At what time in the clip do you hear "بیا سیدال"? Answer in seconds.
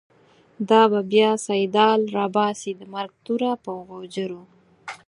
1.11-2.01